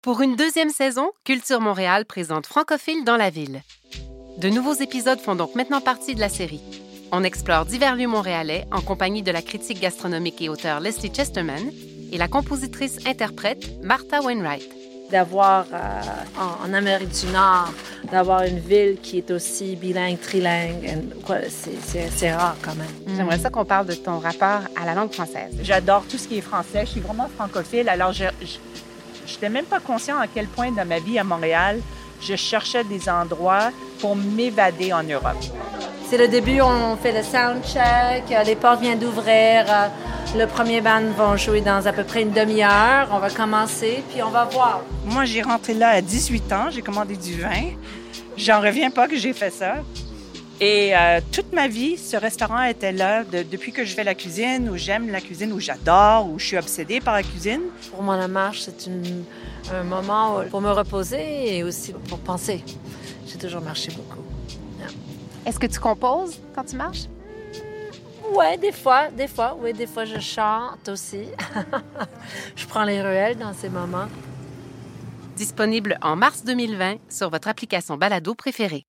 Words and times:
Pour 0.00 0.20
une 0.20 0.36
deuxième 0.36 0.70
saison, 0.70 1.10
Culture 1.24 1.60
Montréal 1.60 2.04
présente 2.04 2.46
Francophile 2.46 3.04
dans 3.04 3.16
la 3.16 3.30
ville. 3.30 3.62
De 4.38 4.48
nouveaux 4.48 4.74
épisodes 4.74 5.18
font 5.18 5.34
donc 5.34 5.56
maintenant 5.56 5.80
partie 5.80 6.14
de 6.14 6.20
la 6.20 6.28
série. 6.28 6.60
On 7.10 7.24
explore 7.24 7.66
divers 7.66 7.96
lieux 7.96 8.06
montréalais 8.06 8.64
en 8.70 8.80
compagnie 8.80 9.22
de 9.22 9.32
la 9.32 9.42
critique 9.42 9.80
gastronomique 9.80 10.40
et 10.40 10.48
auteur 10.48 10.78
Leslie 10.78 11.12
Chesterman 11.12 11.72
et 12.12 12.16
la 12.16 12.28
compositrice-interprète 12.28 13.82
Martha 13.82 14.20
Wainwright. 14.22 14.70
D'avoir 15.10 15.66
euh, 15.72 16.00
en, 16.64 16.72
Amérique 16.72 17.10
du 17.10 17.26
Nord, 17.32 17.72
d'avoir 18.12 18.44
une 18.44 18.60
ville 18.60 18.98
qui 19.02 19.18
est 19.18 19.32
aussi 19.32 19.74
bilingue, 19.74 20.20
trilingue, 20.20 21.08
c'est 22.16 22.32
rare 22.32 22.56
quand 22.62 22.76
même. 22.76 23.16
J'aimerais 23.16 23.38
ça 23.38 23.50
qu'on 23.50 23.64
parle 23.64 23.86
de 23.86 23.94
ton 23.94 24.20
rapport 24.20 24.60
à 24.80 24.86
la 24.86 24.94
langue 24.94 25.12
française. 25.12 25.56
J'adore 25.62 26.04
tout 26.08 26.18
ce 26.18 26.28
qui 26.28 26.38
est 26.38 26.42
français. 26.42 26.82
Je 26.86 26.90
suis 26.90 27.00
vraiment 27.00 27.28
francophile. 27.28 27.88
Alors, 27.88 28.12
je, 28.12 28.26
je 28.42 28.58
n'étais 29.34 29.48
même 29.48 29.64
pas 29.64 29.80
conscient 29.80 30.18
à 30.18 30.26
quel 30.26 30.46
point 30.46 30.70
dans 30.70 30.86
ma 30.86 30.98
vie 30.98 31.18
à 31.18 31.24
Montréal, 31.24 31.80
je 32.20 32.34
cherchais 32.36 32.84
des 32.84 33.08
endroits 33.08 33.70
pour 34.00 34.16
m'évader 34.16 34.92
en 34.92 35.02
Europe. 35.02 35.36
C'est 36.08 36.18
le 36.18 36.28
début, 36.28 36.60
on 36.60 36.96
fait 36.96 37.12
le 37.12 37.22
sound 37.22 37.62
check, 37.64 38.24
les 38.46 38.56
portes 38.56 38.80
viennent 38.80 38.98
d'ouvrir, 38.98 39.66
le 40.36 40.46
premier 40.46 40.80
band 40.80 41.02
va 41.16 41.36
jouer 41.36 41.60
dans 41.60 41.84
à 41.86 41.92
peu 41.92 42.04
près 42.04 42.22
une 42.22 42.32
demi-heure, 42.32 43.08
on 43.12 43.18
va 43.18 43.28
commencer, 43.30 44.02
puis 44.10 44.22
on 44.22 44.30
va 44.30 44.44
voir. 44.44 44.80
Moi, 45.04 45.24
j'ai 45.26 45.42
rentré 45.42 45.74
là 45.74 45.90
à 45.90 46.00
18 46.00 46.52
ans, 46.52 46.70
j'ai 46.70 46.82
commandé 46.82 47.16
du 47.16 47.40
vin. 47.40 47.72
J'en 48.36 48.60
reviens 48.60 48.90
pas 48.90 49.06
que 49.06 49.16
j'ai 49.16 49.32
fait 49.32 49.50
ça. 49.50 49.76
Et 50.60 50.96
euh, 50.96 51.20
toute 51.32 51.52
ma 51.52 51.68
vie, 51.68 51.96
ce 51.96 52.16
restaurant 52.16 52.64
était 52.64 52.90
là 52.90 53.22
depuis 53.22 53.70
que 53.70 53.84
je 53.84 53.94
fais 53.94 54.02
la 54.02 54.16
cuisine, 54.16 54.68
où 54.68 54.76
j'aime 54.76 55.08
la 55.08 55.20
cuisine, 55.20 55.52
où 55.52 55.60
j'adore, 55.60 56.28
où 56.28 56.38
je 56.38 56.46
suis 56.46 56.58
obsédée 56.58 57.00
par 57.00 57.14
la 57.14 57.22
cuisine. 57.22 57.62
Pour 57.92 58.02
moi, 58.02 58.16
la 58.16 58.26
marche, 58.26 58.62
c'est 58.62 58.90
un 59.72 59.84
moment 59.84 60.42
pour 60.50 60.60
me 60.60 60.72
reposer 60.72 61.56
et 61.56 61.62
aussi 61.62 61.92
pour 61.92 62.18
penser. 62.18 62.64
J'ai 63.26 63.38
toujours 63.38 63.62
marché 63.62 63.92
beaucoup. 63.92 64.24
Est-ce 65.46 65.60
que 65.60 65.66
tu 65.66 65.78
composes 65.78 66.40
quand 66.54 66.64
tu 66.64 66.76
marches? 66.76 67.04
Ouais, 68.34 68.58
des 68.58 68.72
fois, 68.72 69.08
des 69.10 69.28
fois, 69.28 69.56
oui, 69.62 69.72
des 69.72 69.86
fois 69.86 70.04
je 70.04 70.18
chante 70.18 70.88
aussi. 70.88 71.22
je 72.56 72.66
prends 72.66 72.84
les 72.84 73.00
ruelles 73.00 73.38
dans 73.38 73.54
ces 73.54 73.68
moments. 73.68 74.08
Disponible 75.36 75.98
en 76.02 76.16
mars 76.16 76.44
2020 76.44 76.96
sur 77.08 77.30
votre 77.30 77.48
application 77.48 77.96
balado 77.96 78.34
préférée. 78.34 78.87